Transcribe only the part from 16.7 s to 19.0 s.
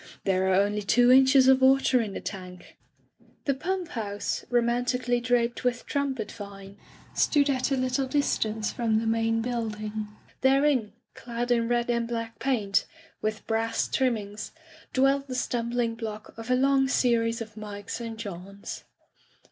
series of Mikes and Johns.